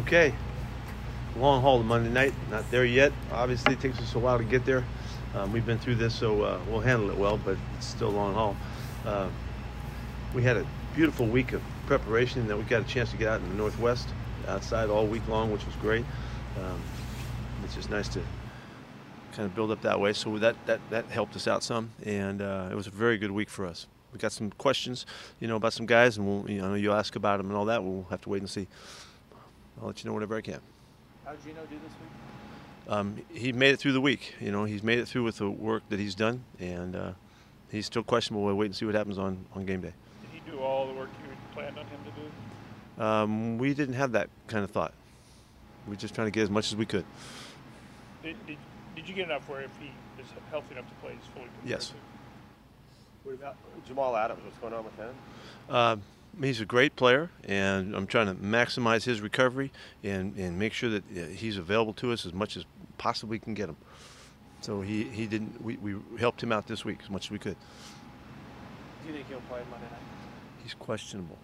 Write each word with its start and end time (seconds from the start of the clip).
Okay, 0.00 0.32
long 1.36 1.60
haul 1.60 1.76
to 1.76 1.84
Monday 1.84 2.08
night. 2.08 2.32
Not 2.50 2.68
there 2.70 2.86
yet. 2.86 3.12
Obviously, 3.32 3.74
it 3.74 3.80
takes 3.80 3.98
us 3.98 4.14
a 4.14 4.18
while 4.18 4.38
to 4.38 4.44
get 4.44 4.64
there. 4.64 4.82
Um, 5.34 5.52
we've 5.52 5.66
been 5.66 5.78
through 5.78 5.96
this, 5.96 6.14
so 6.14 6.42
uh, 6.42 6.58
we'll 6.68 6.80
handle 6.80 7.10
it 7.10 7.18
well, 7.18 7.36
but 7.36 7.58
it's 7.76 7.86
still 7.86 8.08
long 8.08 8.32
haul. 8.32 8.56
Uh, 9.04 9.28
we 10.34 10.42
had 10.42 10.56
a 10.56 10.66
beautiful 10.94 11.26
week 11.26 11.52
of 11.52 11.60
preparation 11.86 12.48
that 12.48 12.56
we 12.56 12.64
got 12.64 12.80
a 12.80 12.84
chance 12.86 13.10
to 13.10 13.18
get 13.18 13.28
out 13.28 13.42
in 13.42 13.48
the 13.50 13.54
Northwest 13.54 14.08
outside 14.48 14.88
all 14.88 15.06
week 15.06 15.28
long, 15.28 15.52
which 15.52 15.66
was 15.66 15.76
great. 15.76 16.06
Um, 16.56 16.80
it's 17.62 17.74
just 17.74 17.90
nice 17.90 18.08
to 18.08 18.20
kind 19.32 19.44
of 19.44 19.54
build 19.54 19.70
up 19.70 19.82
that 19.82 20.00
way. 20.00 20.14
So 20.14 20.38
that 20.38 20.56
that, 20.64 20.80
that 20.88 21.04
helped 21.06 21.36
us 21.36 21.46
out 21.46 21.62
some, 21.62 21.90
and 22.06 22.40
uh, 22.40 22.70
it 22.72 22.74
was 22.74 22.86
a 22.86 22.90
very 22.90 23.18
good 23.18 23.32
week 23.32 23.50
for 23.50 23.66
us. 23.66 23.86
We 24.14 24.18
got 24.18 24.32
some 24.32 24.50
questions, 24.52 25.04
you 25.40 25.46
know, 25.46 25.56
about 25.56 25.74
some 25.74 25.84
guys, 25.84 26.16
and 26.16 26.26
we'll, 26.26 26.50
you 26.50 26.62
know, 26.62 26.72
you'll 26.72 26.94
ask 26.94 27.16
about 27.16 27.36
them 27.36 27.48
and 27.48 27.56
all 27.56 27.66
that. 27.66 27.84
We'll 27.84 28.06
have 28.08 28.22
to 28.22 28.30
wait 28.30 28.40
and 28.40 28.48
see. 28.48 28.66
I'll 29.80 29.86
let 29.88 30.02
you 30.02 30.08
know 30.10 30.14
whenever 30.14 30.36
I 30.36 30.40
can. 30.40 30.60
How 31.24 31.32
did 31.32 31.42
Geno 31.44 31.60
do 31.62 31.76
this 31.76 31.92
week? 32.00 32.92
Um, 32.92 33.16
he 33.32 33.52
made 33.52 33.74
it 33.74 33.78
through 33.78 33.92
the 33.92 34.00
week. 34.00 34.34
You 34.40 34.50
know, 34.50 34.64
he's 34.64 34.82
made 34.82 34.98
it 34.98 35.08
through 35.08 35.24
with 35.24 35.38
the 35.38 35.48
work 35.48 35.82
that 35.90 35.98
he's 35.98 36.14
done, 36.14 36.44
and 36.58 36.96
uh, 36.96 37.12
he's 37.70 37.86
still 37.86 38.02
questionable. 38.02 38.44
We'll 38.44 38.56
wait 38.56 38.66
and 38.66 38.74
see 38.74 38.84
what 38.84 38.94
happens 38.94 39.18
on, 39.18 39.44
on 39.54 39.64
game 39.64 39.80
day. 39.80 39.92
Did 40.22 40.42
he 40.44 40.50
do 40.50 40.60
all 40.60 40.86
the 40.86 40.94
work 40.94 41.08
you 41.22 41.34
planned 41.54 41.78
on 41.78 41.86
him 41.86 42.00
to 42.04 42.10
do? 42.10 43.02
Um, 43.02 43.58
we 43.58 43.74
didn't 43.74 43.94
have 43.94 44.12
that 44.12 44.28
kind 44.48 44.64
of 44.64 44.70
thought. 44.70 44.92
We 45.86 45.94
are 45.94 45.98
just 45.98 46.14
trying 46.14 46.26
to 46.26 46.30
get 46.30 46.42
as 46.42 46.50
much 46.50 46.66
as 46.66 46.76
we 46.76 46.84
could. 46.84 47.04
Did, 48.22 48.36
did, 48.46 48.58
did 48.96 49.08
you 49.08 49.14
get 49.14 49.26
enough 49.26 49.48
where 49.48 49.62
if 49.62 49.70
he 49.80 49.86
is 50.20 50.28
healthy 50.50 50.72
enough 50.72 50.88
to 50.88 50.94
play, 50.96 51.12
he's 51.12 51.26
fully 51.32 51.46
prepared? 51.46 51.68
Yes. 51.70 51.88
to? 51.88 51.94
What 53.24 53.34
about 53.34 53.56
Jamal 53.86 54.16
Adams? 54.16 54.40
What's 54.44 54.58
going 54.58 54.74
on 54.74 54.84
with 54.84 54.96
him? 54.96 55.14
Uh, 55.68 55.96
he's 56.40 56.60
a 56.60 56.64
great 56.64 56.96
player, 56.96 57.30
and 57.44 57.94
I'm 57.94 58.06
trying 58.06 58.26
to 58.26 58.34
maximize 58.34 59.04
his 59.04 59.20
recovery 59.20 59.72
and, 60.02 60.36
and 60.36 60.58
make 60.58 60.72
sure 60.72 60.90
that 60.90 61.04
uh, 61.16 61.26
he's 61.26 61.56
available 61.56 61.92
to 61.94 62.12
us 62.12 62.26
as 62.26 62.32
much 62.32 62.56
as 62.56 62.64
possibly 62.98 63.38
can 63.38 63.54
get 63.54 63.68
him. 63.68 63.76
So 64.60 64.82
he, 64.82 65.04
he 65.04 65.26
didn't. 65.26 65.62
We, 65.62 65.76
we 65.76 65.96
helped 66.18 66.42
him 66.42 66.52
out 66.52 66.66
this 66.66 66.84
week 66.84 66.98
as 67.02 67.10
much 67.10 67.26
as 67.26 67.30
we 67.30 67.38
could. 67.38 67.56
Do 69.02 69.08
you 69.08 69.14
think 69.14 69.28
he'll 69.28 69.40
play 69.40 69.60
Monday 69.70 69.86
night? 69.90 70.00
He's 70.62 70.74
questionable. 70.74 71.38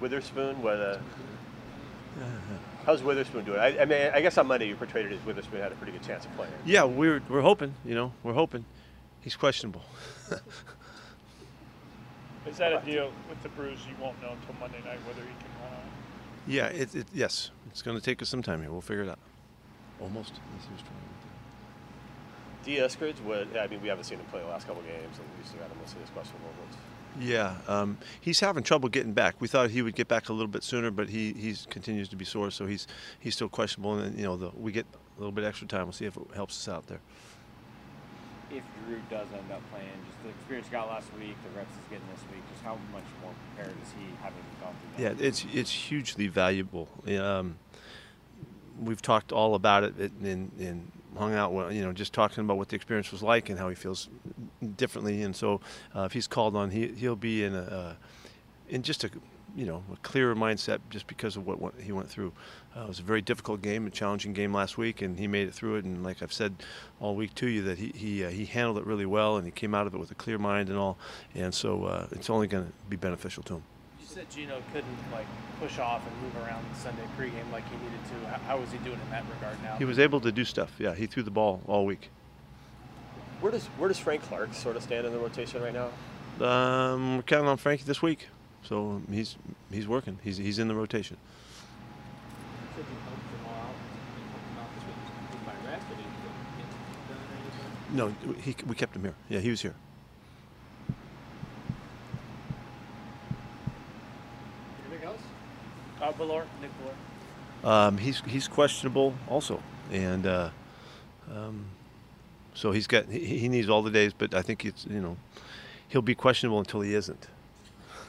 Witherspoon, 0.00 0.62
what? 0.62 0.76
Uh, 0.76 0.98
how's 2.84 3.02
Witherspoon 3.02 3.44
doing? 3.44 3.58
I, 3.58 3.78
I 3.80 3.84
mean, 3.86 4.10
I 4.12 4.20
guess 4.20 4.36
on 4.36 4.46
Monday 4.46 4.68
you 4.68 4.76
portrayed 4.76 5.06
it 5.06 5.12
as 5.12 5.24
Witherspoon 5.24 5.60
had 5.60 5.72
a 5.72 5.76
pretty 5.76 5.92
good 5.92 6.02
chance 6.02 6.26
of 6.26 6.36
playing. 6.36 6.52
Yeah, 6.66 6.84
we're 6.84 7.22
we're 7.28 7.40
hoping. 7.40 7.74
You 7.84 7.94
know, 7.94 8.12
we're 8.22 8.34
hoping. 8.34 8.66
He's 9.20 9.36
questionable. 9.36 9.82
Is 12.48 12.58
that 12.58 12.72
a 12.72 12.84
deal 12.84 13.10
with 13.28 13.42
the 13.42 13.48
bruise? 13.50 13.78
You 13.88 13.94
won't 14.02 14.20
know 14.22 14.30
until 14.32 14.54
Monday 14.60 14.78
night 14.84 14.98
whether 15.06 15.20
he 15.20 15.26
can 15.26 15.50
run 15.62 15.72
on. 15.72 15.80
yeah, 16.46 16.66
it, 16.66 16.94
it 16.94 17.06
yes, 17.12 17.50
it's 17.70 17.82
going 17.82 17.96
to 17.96 18.02
take 18.02 18.22
us 18.22 18.28
some 18.28 18.42
time 18.42 18.60
here. 18.62 18.70
We'll 18.70 18.80
figure 18.80 19.02
it 19.02 19.08
out. 19.08 19.18
Almost. 20.00 20.34
Dee 22.64 22.76
Eskridge, 22.76 23.20
what? 23.22 23.46
I 23.56 23.66
mean, 23.68 23.80
we 23.80 23.88
haven't 23.88 24.04
seen 24.04 24.18
him 24.18 24.26
play 24.26 24.40
the 24.40 24.48
last 24.48 24.66
couple 24.66 24.82
games, 24.82 25.18
and 25.18 25.26
we 25.38 25.44
still 25.46 25.60
got 25.60 25.70
him 25.70 25.78
listed 25.82 26.02
as 26.02 26.10
questionable. 26.10 26.48
What's- 26.60 26.76
Yeah, 27.24 27.56
um, 27.68 27.96
he's 28.20 28.40
having 28.40 28.62
trouble 28.64 28.88
getting 28.88 29.12
back. 29.12 29.36
We 29.40 29.48
thought 29.48 29.70
he 29.70 29.82
would 29.82 29.94
get 29.94 30.08
back 30.08 30.28
a 30.28 30.32
little 30.32 30.48
bit 30.48 30.62
sooner, 30.64 30.90
but 30.90 31.08
he 31.08 31.32
he's 31.32 31.66
continues 31.70 32.08
to 32.10 32.16
be 32.16 32.24
sore, 32.24 32.50
so 32.50 32.66
he's 32.66 32.86
he's 33.20 33.34
still 33.34 33.48
questionable. 33.48 33.98
And 33.98 34.18
you 34.18 34.24
know, 34.24 34.36
the, 34.36 34.50
we 34.56 34.72
get 34.72 34.86
a 35.16 35.20
little 35.20 35.32
bit 35.32 35.44
extra 35.44 35.66
time. 35.66 35.84
We'll 35.84 35.92
see 35.92 36.06
if 36.06 36.16
it 36.16 36.22
helps 36.34 36.56
us 36.58 36.72
out 36.74 36.86
there. 36.88 37.00
If 38.50 38.62
Drew 38.86 39.00
does 39.10 39.26
end 39.32 39.50
up 39.50 39.60
playing, 39.70 39.88
just 40.08 40.22
the 40.22 40.28
experience 40.30 40.68
he 40.68 40.72
got 40.72 40.88
last 40.88 41.08
week, 41.18 41.36
the 41.42 41.58
reps 41.58 41.70
he's 41.74 41.90
getting 41.98 42.06
this 42.14 42.22
week, 42.32 42.42
just 42.52 42.62
how 42.62 42.78
much 42.92 43.04
more 43.22 43.32
prepared 43.54 43.76
is 43.82 43.90
he 43.98 44.06
having 44.22 44.38
gone 44.60 44.74
through 44.94 45.02
Yeah, 45.04 45.12
that? 45.12 45.24
it's 45.24 45.44
it's 45.52 45.70
hugely 45.70 46.28
valuable. 46.28 46.88
Um, 47.18 47.56
we've 48.80 49.02
talked 49.02 49.32
all 49.32 49.54
about 49.54 49.84
it 49.84 49.94
and, 50.22 50.50
and 50.60 50.92
hung 51.18 51.34
out, 51.34 51.52
well, 51.52 51.72
you 51.72 51.82
know, 51.82 51.92
just 51.92 52.12
talking 52.12 52.44
about 52.44 52.58
what 52.58 52.68
the 52.68 52.76
experience 52.76 53.10
was 53.10 53.22
like 53.22 53.48
and 53.48 53.58
how 53.58 53.68
he 53.68 53.74
feels 53.74 54.08
differently. 54.76 55.22
And 55.22 55.34
so, 55.34 55.60
uh, 55.94 56.02
if 56.02 56.12
he's 56.12 56.26
called 56.26 56.54
on, 56.56 56.70
he 56.70 56.88
he'll 56.88 57.16
be 57.16 57.42
in 57.42 57.54
a 57.54 57.62
uh, 57.62 57.94
in 58.68 58.82
just 58.82 59.04
a 59.04 59.10
you 59.56 59.64
know 59.64 59.82
a 59.92 59.96
clearer 59.96 60.36
mindset 60.36 60.80
just 60.90 61.06
because 61.06 61.36
of 61.36 61.46
what, 61.46 61.60
what 61.60 61.74
he 61.80 61.90
went 61.90 62.08
through. 62.08 62.32
Uh, 62.76 62.82
it 62.82 62.88
was 62.88 62.98
a 62.98 63.02
very 63.02 63.22
difficult 63.22 63.62
game, 63.62 63.86
a 63.86 63.90
challenging 63.90 64.34
game 64.34 64.52
last 64.52 64.76
week, 64.76 65.00
and 65.00 65.18
he 65.18 65.26
made 65.26 65.48
it 65.48 65.54
through 65.54 65.76
it. 65.76 65.84
And 65.84 66.04
like 66.04 66.22
I've 66.22 66.32
said 66.32 66.54
all 67.00 67.16
week 67.16 67.34
to 67.36 67.48
you, 67.48 67.62
that 67.62 67.78
he 67.78 67.88
he 67.96 68.24
uh, 68.24 68.28
he 68.28 68.44
handled 68.44 68.78
it 68.78 68.86
really 68.86 69.06
well, 69.06 69.38
and 69.38 69.46
he 69.46 69.50
came 69.50 69.74
out 69.74 69.86
of 69.86 69.94
it 69.94 69.98
with 69.98 70.10
a 70.10 70.14
clear 70.14 70.38
mind 70.38 70.68
and 70.68 70.78
all. 70.78 70.98
And 71.34 71.54
so, 71.54 71.84
uh, 71.84 72.06
it's 72.12 72.28
only 72.28 72.46
going 72.46 72.66
to 72.66 72.72
be 72.90 72.96
beneficial 72.96 73.42
to 73.44 73.54
him. 73.54 73.62
You 73.98 74.06
said 74.06 74.30
Geno 74.30 74.62
couldn't 74.72 74.98
like 75.10 75.26
push 75.58 75.78
off 75.78 76.02
and 76.06 76.22
move 76.22 76.46
around 76.46 76.64
the 76.70 76.78
Sunday 76.78 77.02
pregame 77.18 77.50
like 77.50 77.64
he 77.70 77.76
needed 77.76 78.00
to. 78.10 78.28
How, 78.28 78.58
was 78.58 78.70
he 78.70 78.78
doing 78.78 79.00
in 79.02 79.10
that 79.10 79.24
regard 79.34 79.62
now? 79.62 79.76
He 79.76 79.86
was 79.86 79.98
able 79.98 80.20
to 80.20 80.30
do 80.30 80.44
stuff. 80.44 80.74
Yeah, 80.78 80.94
he 80.94 81.06
threw 81.06 81.22
the 81.22 81.30
ball 81.30 81.62
all 81.66 81.86
week. 81.86 82.10
Where 83.40 83.52
does 83.52 83.64
Where 83.78 83.88
does 83.88 83.98
Frank 83.98 84.22
Clark 84.22 84.52
sort 84.52 84.76
of 84.76 84.82
stand 84.82 85.06
in 85.06 85.12
the 85.12 85.18
rotation 85.18 85.62
right 85.62 85.72
now? 85.72 85.88
Um, 86.40 87.16
we're 87.16 87.22
counting 87.22 87.48
on 87.48 87.56
Frankie 87.56 87.84
this 87.84 88.02
week, 88.02 88.28
so 88.68 89.00
he's 89.10 89.36
he's 89.70 89.86
working. 89.86 90.18
He's 90.22 90.36
he's 90.36 90.58
in 90.58 90.68
the 90.68 90.74
rotation. 90.74 91.16
said 92.74 92.84
you 92.84 92.98
helped 93.04 93.22
Jamal 93.30 93.54
out, 93.54 93.74
you 94.18 94.24
helped 94.30 94.46
him 94.46 94.58
out 94.58 94.70
this 94.74 94.84
week. 94.84 94.96
He 95.06 95.36
was 95.36 95.42
by 95.46 95.70
rest, 95.70 95.86
but 95.88 95.96
he 95.96 96.02
didn't 96.02 96.36
done 97.08 97.22
anything. 97.94 98.34
No, 98.34 98.34
he 98.42 98.56
we 98.66 98.74
kept 98.74 98.96
him 98.96 99.02
here. 99.02 99.14
Yeah, 99.28 99.40
he 99.40 99.50
was 99.50 99.62
here. 99.62 99.74
Anything 104.88 105.08
else? 105.08 105.20
Uh, 106.00 106.12
Bellore, 106.12 106.44
Nick. 106.60 106.70
Um, 107.64 107.98
he's 107.98 108.20
he's 108.26 108.48
questionable 108.48 109.14
also, 109.28 109.60
and 109.90 110.26
uh, 110.26 110.50
um, 111.32 111.64
so 112.54 112.70
he's 112.70 112.86
got 112.86 113.06
he, 113.06 113.38
he 113.38 113.48
needs 113.48 113.68
all 113.68 113.82
the 113.82 113.90
days. 113.90 114.12
But 114.12 114.34
I 114.34 114.42
think 114.42 114.64
it's 114.64 114.86
you 114.86 115.00
know 115.00 115.16
he'll 115.88 116.02
be 116.02 116.14
questionable 116.14 116.58
until 116.58 116.80
he 116.80 116.94
isn't. 116.94 117.28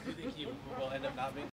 You 0.06 0.12
think 0.14 0.34
he 0.34 0.46
will 0.46 0.90
end 0.90 1.04
up 1.06 1.16
not 1.16 1.34
being 1.34 1.46